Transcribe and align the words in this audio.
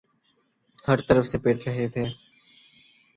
ہر 0.87 0.97
طرف 1.07 1.25
سے 1.27 1.37
پٹ 1.37 1.57
رہے 1.67 1.87
تھے۔ 1.87 2.05